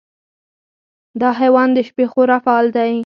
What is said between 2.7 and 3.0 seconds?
دی.